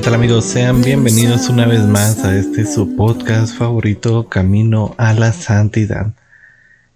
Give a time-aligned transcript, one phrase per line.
[0.00, 0.46] ¿Qué tal amigos?
[0.46, 6.14] Sean bienvenidos una vez más a este su podcast favorito Camino a la Santidad.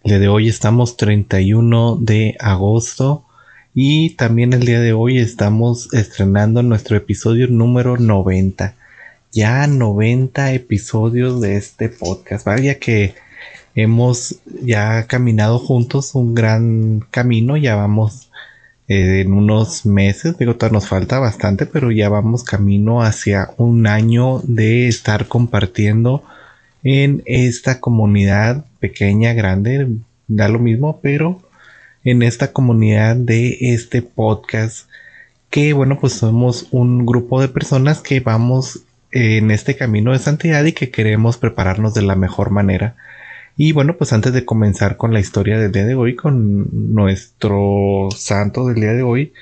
[0.03, 3.27] El día de hoy estamos 31 de agosto
[3.75, 8.75] y también el día de hoy estamos estrenando nuestro episodio número 90.
[9.33, 12.47] Ya 90 episodios de este podcast.
[12.47, 13.15] Vaya que
[13.75, 18.31] hemos ya caminado juntos un gran camino, ya vamos
[18.89, 23.87] eh, en unos meses, digo, todavía nos falta bastante, pero ya vamos camino hacia un
[23.87, 26.23] año de estar compartiendo
[26.83, 29.89] en esta comunidad pequeña, grande,
[30.29, 31.41] da lo mismo, pero
[32.05, 34.87] en esta comunidad de este podcast
[35.49, 38.81] que bueno pues somos un grupo de personas que vamos
[39.13, 42.97] en este camino de santidad y que queremos prepararnos de la mejor manera
[43.57, 48.09] y bueno, pues antes de comenzar con la historia del día de hoy, con nuestro
[48.17, 49.33] santo del día de hoy,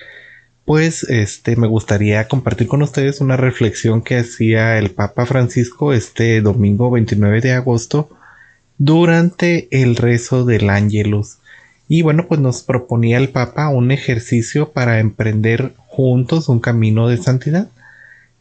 [0.64, 6.40] pues este me gustaría compartir con ustedes una reflexión que hacía el Papa Francisco este
[6.40, 8.10] domingo 29 de agosto
[8.78, 11.38] durante el rezo del Ángelus.
[11.88, 17.16] Y bueno, pues nos proponía el Papa un ejercicio para emprender juntos un camino de
[17.16, 17.68] santidad.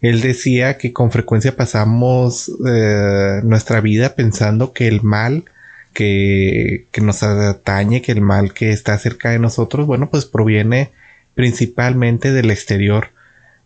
[0.01, 5.45] Él decía que con frecuencia pasamos eh, nuestra vida pensando que el mal
[5.93, 10.91] que, nos atañe, que el mal que está cerca de nosotros, bueno, pues proviene
[11.35, 13.09] principalmente del exterior,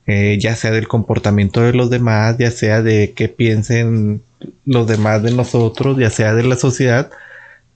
[0.07, 4.21] eh, ya sea del comportamiento de los demás, ya sea de qué piensen
[4.65, 7.09] los demás de nosotros, ya sea de la sociedad,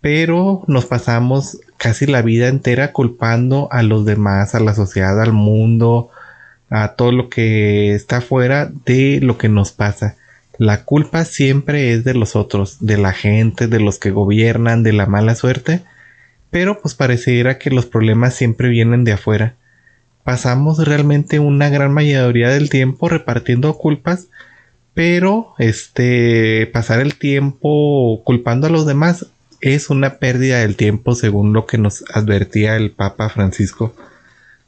[0.02, 5.34] pero nos pasamos casi la vida entera culpando a los demás, a la sociedad, al
[5.34, 6.10] mundo,
[6.70, 10.16] a todo lo que está fuera de lo que nos pasa.
[10.60, 14.92] La culpa siempre es de los otros, de la gente, de los que gobiernan, de
[14.92, 15.84] la mala suerte,
[16.52, 19.56] pero pues pareciera que los problemas siempre vienen de afuera.
[20.26, 24.28] Pasamos realmente una gran mayoría del tiempo repartiendo culpas,
[24.94, 29.28] pero este pasar el tiempo culpando a los demás
[29.62, 33.96] es una pérdida del tiempo según lo que nos advertía el Papa Francisco.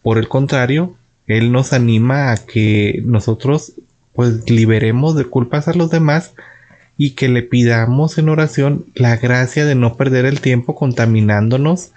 [0.01, 0.95] Por el contrario,
[1.27, 3.73] él nos anima a que nosotros
[4.13, 6.33] pues liberemos de culpas a los demás
[6.97, 11.91] y que le pidamos en oración la gracia de no perder el tiempo contaminándonos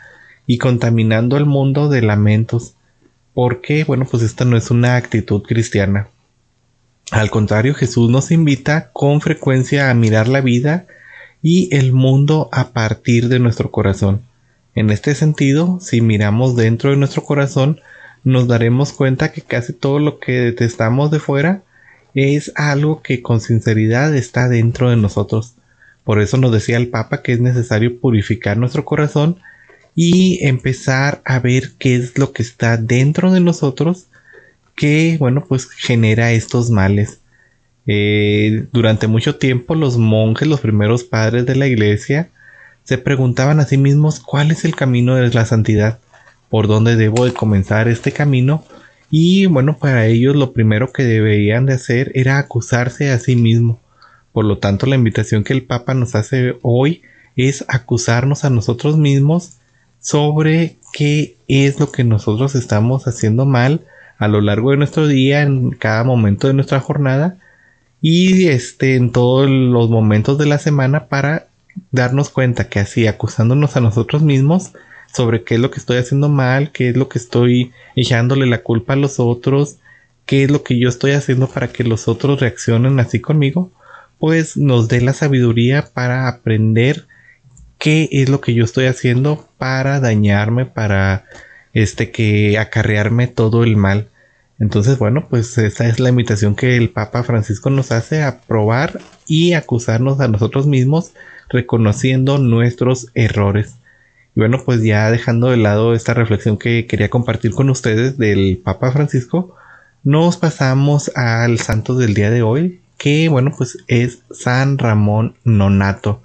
[0.46, 2.74] y contaminando el mundo de lamentos.
[3.34, 6.08] Porque, bueno, pues esta no es una actitud cristiana.
[7.10, 10.86] Al contrario, Jesús nos invita con frecuencia a mirar la vida
[11.42, 14.22] y el mundo a partir de nuestro corazón.
[14.74, 17.80] En este sentido, si miramos dentro de nuestro corazón,
[18.24, 21.62] nos daremos cuenta que casi todo lo que detestamos de fuera
[22.14, 25.54] es algo que con sinceridad está dentro de nosotros.
[26.04, 29.38] Por eso nos decía el Papa que es necesario purificar nuestro corazón
[29.94, 34.06] y empezar a ver qué es lo que está dentro de nosotros
[34.74, 37.20] que, bueno, pues genera estos males.
[37.86, 42.30] Eh, durante mucho tiempo los monjes, los primeros padres de la iglesia,
[42.82, 45.98] se preguntaban a sí mismos cuál es el camino de la santidad,
[46.48, 48.64] por dónde debo de comenzar este camino
[49.16, 53.78] y bueno, para ellos lo primero que deberían de hacer era acusarse a sí mismo.
[54.32, 57.02] Por lo tanto, la invitación que el Papa nos hace hoy
[57.36, 59.58] es acusarnos a nosotros mismos
[60.00, 63.82] sobre qué es lo que nosotros estamos haciendo mal
[64.18, 67.38] a lo largo de nuestro día, en cada momento de nuestra jornada
[68.00, 71.46] y este en todos los momentos de la semana para
[71.92, 74.72] darnos cuenta que así acusándonos a nosotros mismos
[75.14, 78.62] sobre qué es lo que estoy haciendo mal, qué es lo que estoy echándole la
[78.62, 79.78] culpa a los otros,
[80.26, 83.70] qué es lo que yo estoy haciendo para que los otros reaccionen así conmigo,
[84.18, 87.06] pues nos dé la sabiduría para aprender
[87.78, 91.24] qué es lo que yo estoy haciendo para dañarme, para
[91.74, 94.08] este que acarrearme todo el mal.
[94.58, 99.00] Entonces, bueno, pues esa es la invitación que el Papa Francisco nos hace a probar
[99.26, 101.12] y acusarnos a nosotros mismos
[101.50, 103.76] reconociendo nuestros errores.
[104.34, 108.60] Y bueno, pues ya dejando de lado esta reflexión que quería compartir con ustedes del
[108.62, 109.54] Papa Francisco,
[110.02, 116.22] nos pasamos al santo del día de hoy, que bueno, pues es San Ramón Nonato.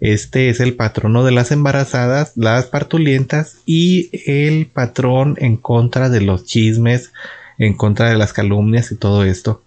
[0.00, 6.20] Este es el patrono de las embarazadas, las partulientas y el patrón en contra de
[6.20, 7.12] los chismes,
[7.58, 9.62] en contra de las calumnias y todo esto.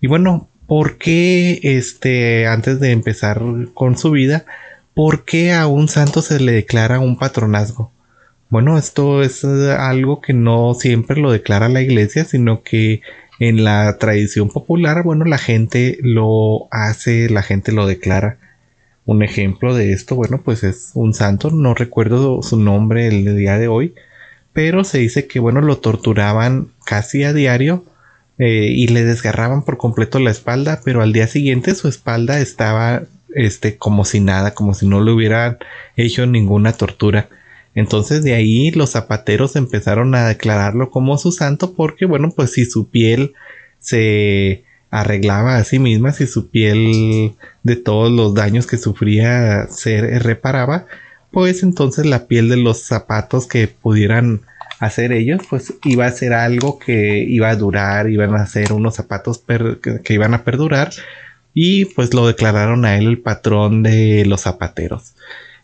[0.00, 3.42] Y bueno, ¿por qué este, antes de empezar
[3.74, 4.46] con su vida,
[4.94, 7.92] por qué a un santo se le declara un patronazgo?
[8.48, 13.00] Bueno, esto es algo que no siempre lo declara la iglesia, sino que
[13.38, 18.38] en la tradición popular, bueno, la gente lo hace, la gente lo declara.
[19.06, 23.56] Un ejemplo de esto, bueno, pues es un santo, no recuerdo su nombre el día
[23.56, 23.94] de hoy,
[24.52, 27.84] pero se dice que, bueno, lo torturaban casi a diario
[28.38, 33.02] eh, y le desgarraban por completo la espalda, pero al día siguiente su espalda estaba,
[33.34, 35.58] este, como si nada, como si no le hubieran
[35.96, 37.28] hecho ninguna tortura.
[37.74, 42.64] Entonces de ahí los zapateros empezaron a declararlo como su santo porque, bueno, pues si
[42.64, 43.34] su piel
[43.78, 50.18] se arreglaba a sí misma, si su piel de todos los daños que sufría se
[50.18, 50.86] reparaba,
[51.30, 54.42] pues entonces la piel de los zapatos que pudieran
[54.80, 58.96] hacer ellos, pues iba a ser algo que iba a durar, iban a ser unos
[58.96, 59.42] zapatos
[60.04, 60.90] que, iban a perdurar
[61.54, 65.14] y pues lo declararon a él el patrón de los zapateros.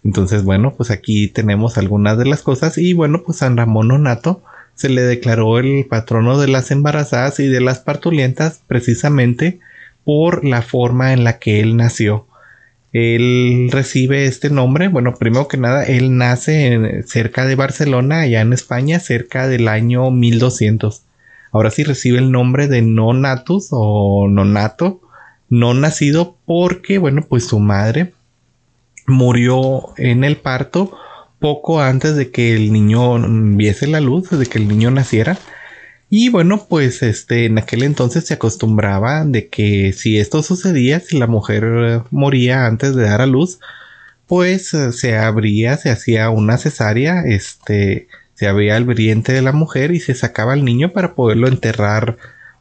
[0.04, 4.42] Entonces, bueno, pues aquí tenemos algunas de las cosas y bueno, pues San Ramón Nonato
[4.74, 9.58] se le declaró el patrono de las embarazadas y de las partulientas precisamente
[10.04, 12.26] por la forma en la que él nació.
[12.92, 18.52] Él recibe este nombre, bueno, primero que nada, él nace cerca de Barcelona, allá en
[18.52, 21.02] España, cerca del año 1200.
[21.52, 25.00] Ahora sí recibe el nombre de Nonatus o Nonato,
[25.48, 28.12] no nacido porque, bueno, pues su madre
[29.06, 30.96] murió en el parto
[31.38, 33.18] poco antes de que el niño
[33.56, 35.38] viese la luz, de que el niño naciera.
[36.08, 41.18] Y bueno, pues este, en aquel entonces se acostumbraba de que si esto sucedía, si
[41.18, 43.58] la mujer moría antes de dar a luz,
[44.26, 49.52] pues eh, se abría, se hacía una cesárea, este, se abría el vientre de la
[49.52, 52.16] mujer y se sacaba al niño para poderlo enterrar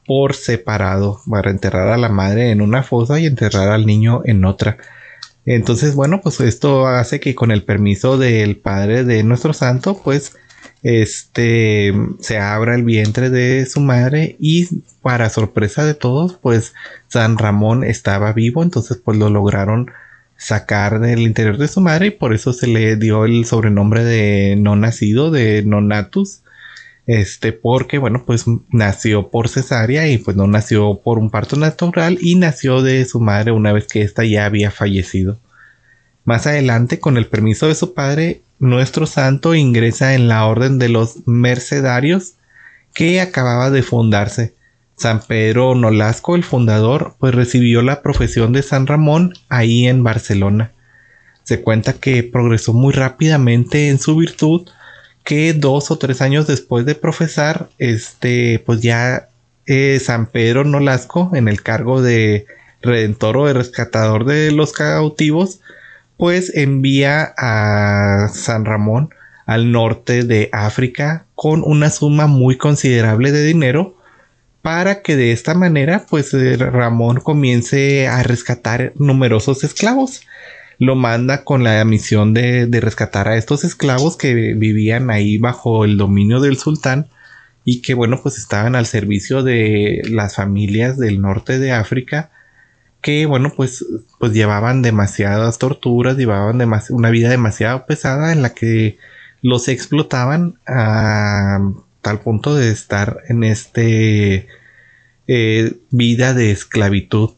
[0.05, 4.45] por separado, para enterrar a la madre en una fosa y enterrar al niño en
[4.45, 4.77] otra.
[5.45, 10.33] Entonces, bueno, pues esto hace que con el permiso del padre de nuestro santo, pues
[10.85, 14.67] este se abra el vientre de su madre y
[15.01, 16.75] para sorpresa de todos pues
[17.07, 19.89] San Ramón estaba vivo entonces pues lo lograron
[20.37, 24.57] sacar del interior de su madre y por eso se le dio el sobrenombre de
[24.57, 26.43] no nacido de nonatus
[27.07, 32.17] este porque bueno pues nació por cesárea y pues no nació por un parto natural
[32.21, 35.39] y nació de su madre una vez que ésta ya había fallecido
[36.23, 40.89] más adelante con el permiso de su padre nuestro santo ingresa en la orden de
[40.89, 42.35] los mercedarios
[42.93, 44.55] que acababa de fundarse.
[44.97, 50.71] San Pedro Nolasco, el fundador, pues recibió la profesión de San Ramón ahí en Barcelona.
[51.43, 54.69] Se cuenta que progresó muy rápidamente en su virtud,
[55.25, 59.27] que dos o tres años después de profesar, este, pues ya
[59.65, 62.45] eh, San Pedro Nolasco, en el cargo de
[62.81, 65.59] redentor o de rescatador de los cautivos,
[66.17, 69.09] pues envía a San Ramón
[69.45, 73.97] al norte de África con una suma muy considerable de dinero
[74.61, 80.21] para que de esta manera pues eh, Ramón comience a rescatar numerosos esclavos.
[80.77, 85.85] Lo manda con la misión de, de rescatar a estos esclavos que vivían ahí bajo
[85.85, 87.07] el dominio del sultán
[87.65, 92.31] y que bueno pues estaban al servicio de las familias del norte de África
[93.01, 93.83] que bueno pues
[94.19, 98.99] pues llevaban demasiadas torturas llevaban una vida demasiado pesada en la que
[99.41, 101.59] los explotaban a
[102.01, 104.47] tal punto de estar en este
[105.27, 107.31] eh, vida de esclavitud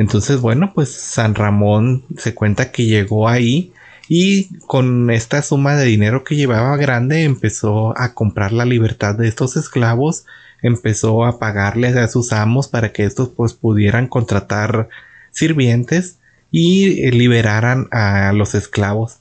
[0.00, 3.72] entonces bueno pues San Ramón se cuenta que llegó ahí
[4.08, 9.28] y con esta suma de dinero que llevaba grande empezó a comprar la libertad de
[9.28, 10.24] estos esclavos
[10.62, 14.88] empezó a pagarles a sus amos para que estos pues pudieran contratar
[15.30, 16.18] sirvientes
[16.50, 19.18] y eh, liberaran a los esclavos.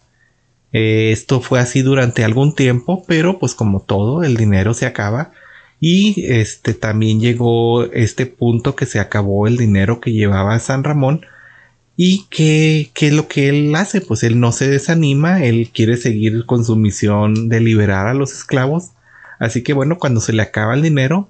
[0.71, 5.31] Eh, esto fue así durante algún tiempo, pero pues como todo, el dinero se acaba
[5.79, 11.25] y este también llegó este punto que se acabó el dinero que llevaba San Ramón
[11.95, 16.45] y qué es lo que él hace, pues él no se desanima, él quiere seguir
[16.45, 18.91] con su misión de liberar a los esclavos,
[19.39, 21.29] así que bueno, cuando se le acaba el dinero,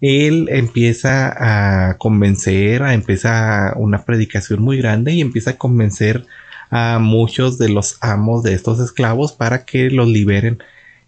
[0.00, 6.26] él empieza a convencer, a empieza una predicación muy grande y empieza a convencer
[6.70, 10.58] a muchos de los amos de estos esclavos para que los liberen.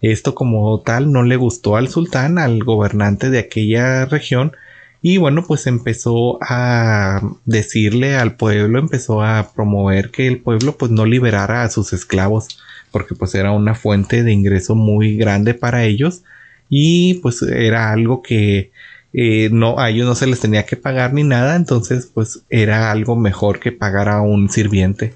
[0.01, 4.53] Esto como tal no le gustó al sultán, al gobernante de aquella región,
[5.01, 10.91] y bueno, pues empezó a decirle al pueblo, empezó a promover que el pueblo pues
[10.91, 15.85] no liberara a sus esclavos, porque pues era una fuente de ingreso muy grande para
[15.85, 16.23] ellos
[16.69, 18.73] y pues era algo que
[19.13, 22.91] eh, no, a ellos no se les tenía que pagar ni nada, entonces pues era
[22.91, 25.15] algo mejor que pagar a un sirviente.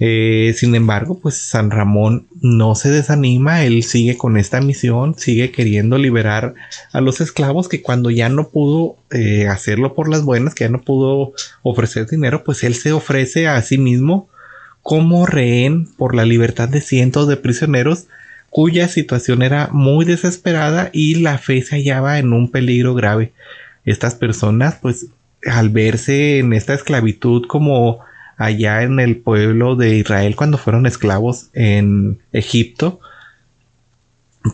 [0.00, 5.50] Eh, sin embargo, pues San Ramón no se desanima, él sigue con esta misión, sigue
[5.50, 6.54] queriendo liberar
[6.92, 10.70] a los esclavos que cuando ya no pudo eh, hacerlo por las buenas, que ya
[10.70, 14.28] no pudo ofrecer dinero, pues él se ofrece a sí mismo
[14.82, 18.06] como rehén por la libertad de cientos de prisioneros
[18.50, 23.32] cuya situación era muy desesperada y la fe se hallaba en un peligro grave.
[23.84, 25.06] Estas personas, pues,
[25.44, 28.00] al verse en esta esclavitud como
[28.38, 33.00] allá en el pueblo de Israel cuando fueron esclavos en Egipto,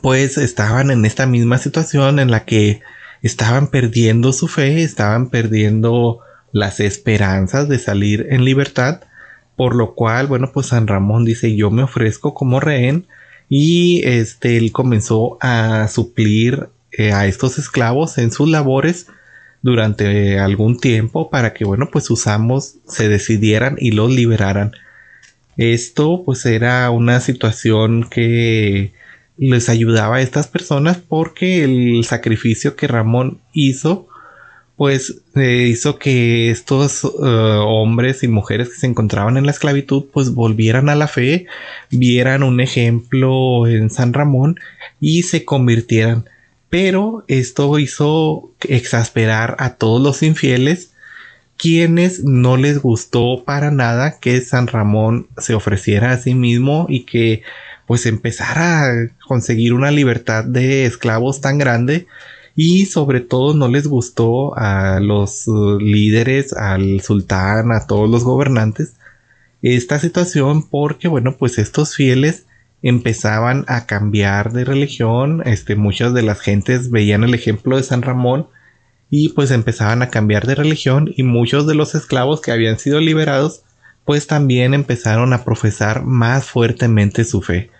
[0.02, 2.80] pues estaban en esta misma situación en la que
[3.22, 9.02] estaban perdiendo su fe, estaban perdiendo las esperanzas de salir en libertad,
[9.54, 13.06] por lo cual, bueno, pues San Ramón dice, yo me ofrezco como rehén
[13.48, 19.08] y este, él comenzó a suplir eh, a estos esclavos en sus labores
[19.64, 24.72] durante algún tiempo para que, bueno, pues sus amos se decidieran y los liberaran.
[25.56, 28.92] Esto pues era una situación que
[29.38, 34.06] les ayudaba a estas personas porque el sacrificio que Ramón hizo
[34.76, 40.04] pues eh, hizo que estos eh, hombres y mujeres que se encontraban en la esclavitud
[40.12, 41.46] pues volvieran a la fe,
[41.90, 44.56] vieran un ejemplo en San Ramón
[45.00, 46.26] y se convirtieran
[46.74, 50.90] pero esto hizo exasperar a todos los infieles
[51.56, 57.04] quienes no les gustó para nada que San Ramón se ofreciera a sí mismo y
[57.04, 57.42] que
[57.86, 58.92] pues empezara a
[59.24, 62.08] conseguir una libertad de esclavos tan grande
[62.56, 68.24] y sobre todo no les gustó a los uh, líderes, al sultán, a todos los
[68.24, 68.94] gobernantes
[69.62, 72.46] esta situación porque bueno pues estos fieles
[72.84, 78.02] empezaban a cambiar de religión, este, muchas de las gentes veían el ejemplo de San
[78.02, 78.48] Ramón
[79.08, 83.00] y pues empezaban a cambiar de religión y muchos de los esclavos que habían sido
[83.00, 83.62] liberados
[84.04, 87.70] pues también empezaron a profesar más fuertemente su fe.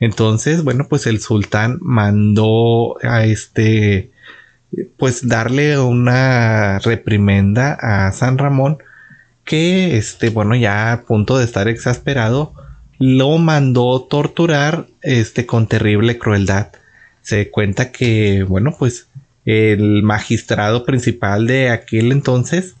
[0.00, 4.10] Entonces, bueno, pues el sultán mandó a este
[4.96, 8.78] pues darle una reprimenda a San Ramón
[9.44, 12.54] que este bueno ya a punto de estar exasperado
[13.00, 16.68] lo mandó torturar este con terrible crueldad.
[17.22, 19.08] Se cuenta que, bueno, pues
[19.46, 22.76] el magistrado principal de aquel entonces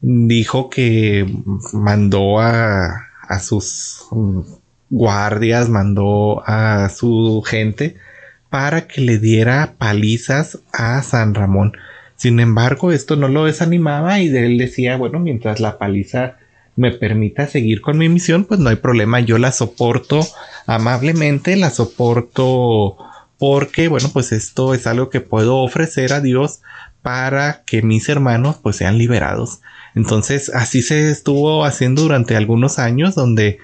[0.00, 1.26] dijo que
[1.72, 4.06] mandó a, a sus
[4.88, 7.96] guardias, mandó a su gente
[8.50, 11.72] para que le diera palizas a San Ramón.
[12.14, 16.36] Sin embargo, esto no lo desanimaba y él decía, bueno, mientras la paliza
[16.80, 20.26] me permita seguir con mi misión, pues no hay problema, yo la soporto
[20.66, 22.96] amablemente, la soporto
[23.38, 26.60] porque, bueno, pues esto es algo que puedo ofrecer a Dios
[27.02, 29.60] para que mis hermanos pues sean liberados.
[29.94, 33.58] Entonces así se estuvo haciendo durante algunos años donde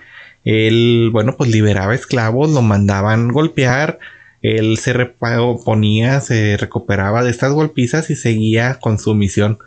[0.45, 3.99] él, bueno, pues liberaba esclavos, lo mandaban golpear,
[4.43, 9.59] él se reponía, se recuperaba de estas golpizas y seguía con su misión.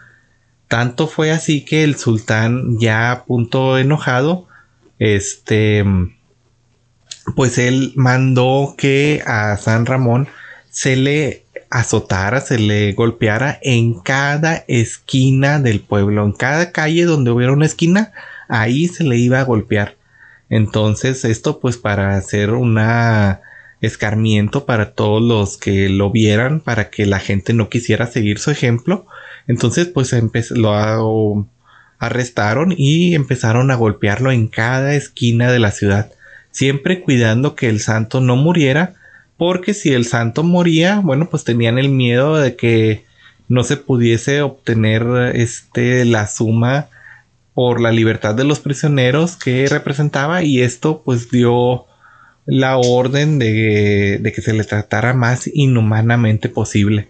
[0.69, 4.47] Tanto fue así que el sultán ya a punto enojado,
[4.99, 5.83] este,
[7.35, 10.27] pues él mandó que a San Ramón
[10.69, 17.31] se le azotara, se le golpeara en cada esquina del pueblo, en cada calle donde
[17.31, 18.11] hubiera una esquina,
[18.47, 19.95] ahí se le iba a golpear.
[20.51, 23.41] Entonces esto pues para hacer una
[23.81, 28.51] escarmiento para todos los que lo vieran, para que la gente no quisiera seguir su
[28.51, 29.07] ejemplo,
[29.49, 30.13] entonces, pues
[30.51, 31.47] lo
[31.97, 36.11] arrestaron y empezaron a golpearlo en cada esquina de la ciudad,
[36.51, 38.93] siempre cuidando que el santo no muriera,
[39.37, 43.05] porque si el santo moría, bueno, pues tenían el miedo de que
[43.47, 46.87] no se pudiese obtener este la suma
[47.55, 51.87] por la libertad de los prisioneros que representaba y esto pues dio
[52.45, 57.09] la orden de, de que se le tratara más inhumanamente posible.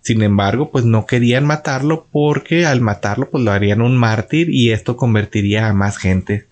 [0.00, 4.70] Sin embargo, pues no querían matarlo porque al matarlo pues lo harían un mártir y
[4.70, 6.46] esto convertiría a más gente.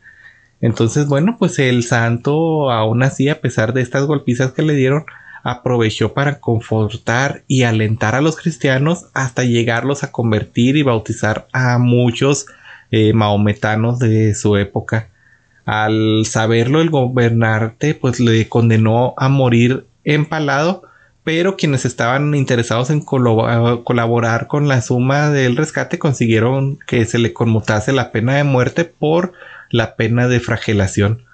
[0.61, 5.05] Entonces, bueno, pues el santo aún así, a pesar de estas golpizas que le dieron,
[5.45, 11.79] aprovechó para confortar y alentar a los cristianos hasta llegarlos a convertir y bautizar a
[11.79, 12.47] muchos
[12.91, 15.09] eh, maometanos de su época.
[15.65, 20.83] Al saberlo el gobernante pues le condenó a morir empalado
[21.29, 27.35] pero quienes estaban interesados en colaborar con la suma del rescate consiguieron que se le
[27.35, 29.35] conmutase la pena de muerte por
[29.69, 31.27] la pena de fragelación.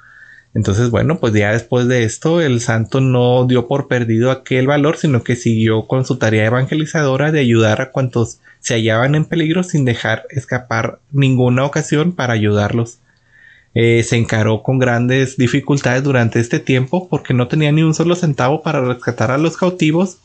[0.53, 4.97] Entonces, bueno, pues ya después de esto, el santo no dio por perdido aquel valor,
[4.97, 9.63] sino que siguió con su tarea evangelizadora de ayudar a cuantos se hallaban en peligro
[9.63, 12.99] sin dejar escapar ninguna ocasión para ayudarlos.
[13.75, 18.14] Eh, se encaró con grandes dificultades durante este tiempo porque no tenía ni un solo
[18.14, 20.19] centavo para rescatar a los cautivos,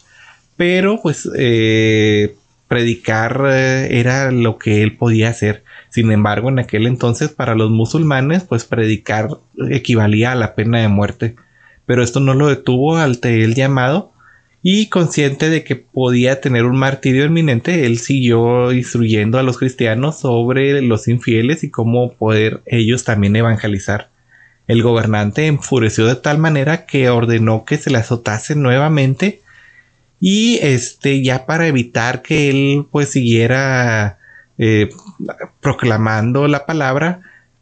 [0.56, 2.36] pero pues eh,
[2.68, 5.64] predicar eh, era lo que él podía hacer.
[5.90, 9.30] Sin embargo, en aquel entonces para los musulmanes, pues predicar
[9.70, 11.36] equivalía a la pena de muerte.
[11.88, 14.14] Pero esto no lo detuvo ante el llamado
[14.62, 20.20] y consciente de que podía tener un martirio inminente, él siguió instruyendo a los cristianos
[20.20, 24.10] sobre los infieles y cómo poder ellos también evangelizar.
[24.68, 29.42] El gobernante enfureció de tal manera que ordenó que se le azotase nuevamente
[30.20, 34.20] y este ya para evitar que él pues siguiera
[34.58, 34.90] eh,
[35.62, 37.22] proclamando la palabra,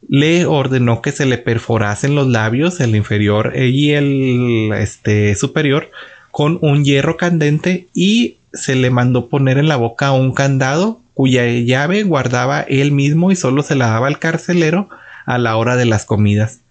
[0.09, 5.91] le ordenó que se le perforasen los labios, el inferior y el este, superior,
[6.37, 11.47] con un hierro candente y se le mandó poner en la boca un candado cuya
[11.47, 14.87] llave guardaba él mismo y solo se la daba al carcelero
[15.25, 16.61] a la hora de las comidas.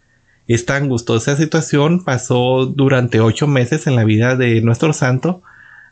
[0.46, 5.42] Esta angustiosa situación pasó durante ocho meses en la vida de nuestro santo,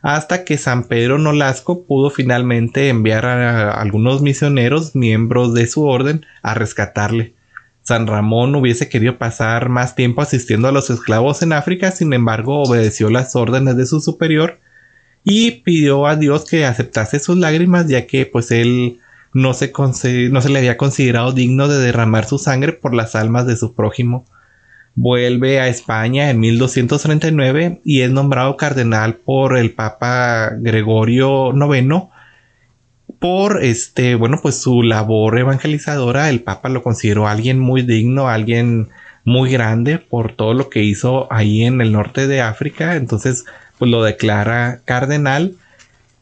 [0.01, 6.25] hasta que San Pedro Nolasco pudo finalmente enviar a algunos misioneros, miembros de su orden,
[6.41, 7.33] a rescatarle.
[7.85, 12.63] San Ramón hubiese querido pasar más tiempo asistiendo a los esclavos en África, sin embargo
[12.63, 14.59] obedeció las órdenes de su superior
[15.23, 18.99] y pidió a Dios que aceptase sus lágrimas, ya que pues él
[19.33, 23.75] no se, le había considerado digno de derramar su sangre por las almas de su
[23.75, 24.25] prójimo
[24.95, 32.14] vuelve a España en 1239 y es nombrado cardenal por el Papa Gregorio IX.
[33.19, 38.89] Por este, bueno, pues su labor evangelizadora, el Papa lo consideró alguien muy digno, alguien
[39.23, 42.95] muy grande por todo lo que hizo ahí en el norte de África.
[42.95, 43.45] Entonces,
[43.77, 45.55] pues lo declara cardenal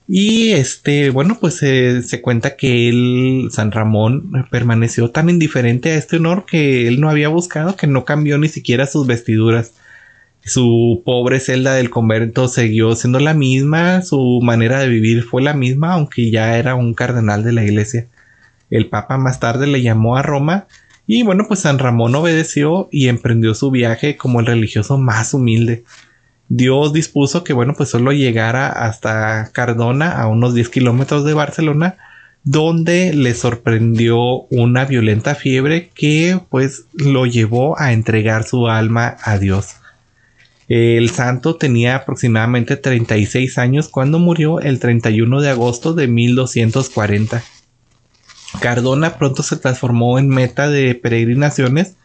[0.07, 6.17] y este, bueno, pues se cuenta que él, San Ramón, permaneció tan indiferente a este
[6.17, 9.73] honor que él no había buscado, que no cambió ni siquiera sus vestiduras.
[10.45, 15.53] Su pobre celda del convento siguió siendo la misma, su manera de vivir fue la
[15.53, 18.07] misma, aunque ya era un cardenal de la iglesia.
[18.69, 20.67] El Papa más tarde le llamó a Roma
[21.05, 25.83] y bueno, pues San Ramón obedeció y emprendió su viaje como el religioso más humilde.
[26.49, 31.97] Dios dispuso que, bueno, pues solo llegara hasta Cardona, a unos 10 kilómetros de Barcelona,
[32.43, 39.37] donde le sorprendió una violenta fiebre que, pues, lo llevó a entregar su alma a
[39.37, 39.75] Dios.
[40.67, 47.43] El santo tenía aproximadamente 36 años cuando murió el 31 de agosto de 1240.
[48.61, 51.95] Cardona pronto se transformó en meta de peregrinaciones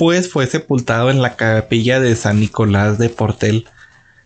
[0.00, 3.66] pues fue sepultado en la capilla de San Nicolás de Portel.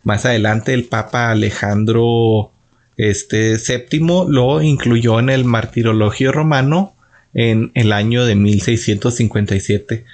[0.04, 2.52] Más adelante el Papa Alejandro
[2.96, 6.94] este, VII lo incluyó en el martirologio romano
[7.32, 10.04] en el año de 1657.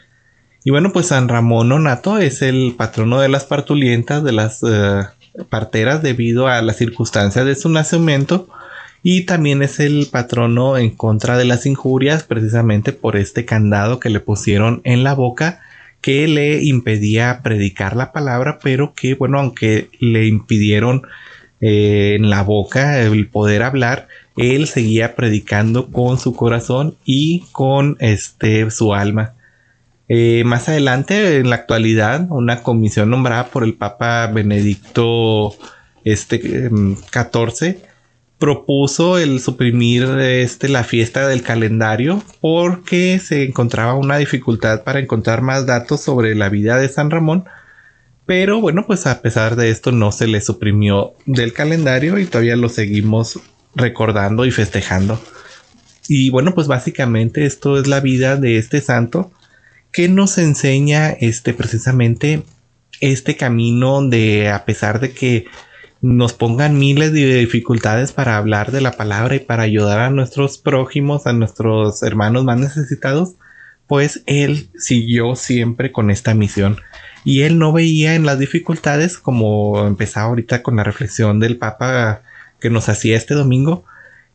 [0.62, 5.04] Y bueno, pues San Ramón Nonato es el patrono de las partulientas, de las eh,
[5.48, 8.48] parteras debido a las circunstancias de su nacimiento.
[9.02, 14.10] Y también es el patrono en contra de las injurias precisamente por este candado que
[14.10, 15.60] le pusieron en la boca
[16.02, 21.02] que le impedía predicar la palabra pero que bueno aunque le impidieron
[21.60, 27.96] eh, en la boca el poder hablar él seguía predicando con su corazón y con
[28.00, 29.34] este su alma
[30.12, 35.54] eh, más adelante en la actualidad una comisión nombrada por el papa benedicto
[36.02, 36.68] este
[37.12, 37.76] 14 em,
[38.36, 45.42] propuso el suprimir este, la fiesta del calendario porque se encontraba una dificultad para encontrar
[45.42, 47.44] más datos sobre la vida de San Ramón.
[48.26, 52.56] Pero bueno, pues a pesar de esto no se le suprimió del calendario y todavía
[52.56, 53.38] lo seguimos
[53.76, 55.20] recordando y festejando.
[56.08, 59.30] Y bueno, pues básicamente esto es la vida de este santo
[59.92, 62.42] que nos enseña este precisamente
[63.00, 65.46] este camino de a pesar de que
[66.02, 70.58] nos pongan miles de dificultades para hablar de la palabra y para ayudar a nuestros
[70.58, 73.34] prójimos, a nuestros hermanos más necesitados,
[73.86, 76.80] pues él siguió siempre con esta misión.
[77.22, 82.22] Y él no veía en las dificultades, como empezaba ahorita con la reflexión del Papa
[82.60, 83.84] que nos hacía este domingo,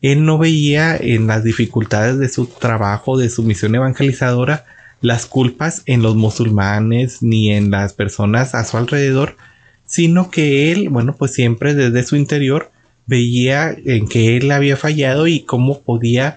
[0.02, 4.64] él no veía en las dificultades de su trabajo, de su misión evangelizadora,
[5.06, 9.36] las culpas en los musulmanes ni en las personas a su alrededor,
[9.84, 12.72] sino que él, bueno, pues siempre desde su interior
[13.06, 16.36] veía en que él había fallado y cómo podía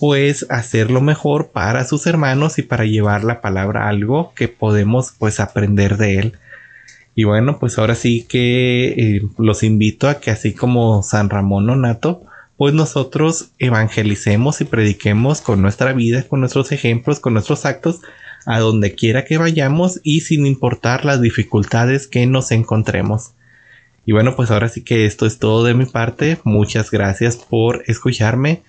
[0.00, 5.12] pues hacer lo mejor para sus hermanos y para llevar la palabra algo que podemos
[5.18, 6.32] pues aprender de él.
[7.14, 11.66] Y bueno, pues ahora sí que eh, los invito a que así como San Ramón
[11.66, 12.24] Nonato,
[12.56, 18.00] pues nosotros evangelicemos y prediquemos con nuestra vida, con nuestros ejemplos, con nuestros actos,
[18.46, 23.32] a donde quiera que vayamos y sin importar las dificultades que nos encontremos.
[24.06, 26.38] Y bueno, pues ahora sí que esto es todo de mi parte.
[26.44, 28.62] Muchas gracias por escucharme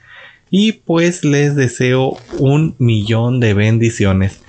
[0.49, 4.41] y pues les deseo un millón de bendiciones.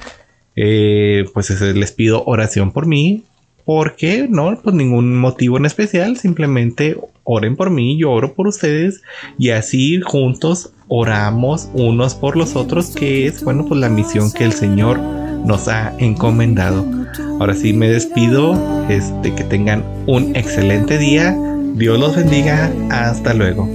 [0.56, 3.24] Eh, pues les pido oración por mí.
[3.64, 6.16] porque No, pues ningún motivo en especial.
[6.16, 6.96] Simplemente
[7.28, 9.02] oren por mí, yo oro por ustedes.
[9.38, 12.88] Y así juntos oramos unos por los otros.
[12.88, 16.86] Que es, bueno, pues la misión que el Señor nos ha encomendado.
[17.38, 18.58] Ahora sí me despido.
[18.88, 21.36] Este, que tengan un excelente día.
[21.74, 22.72] Dios los bendiga.
[22.90, 23.68] Hasta luego.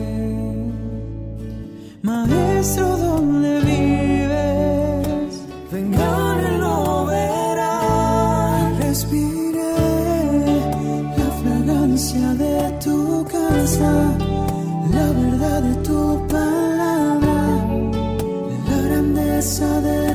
[19.43, 20.12] Grandeza de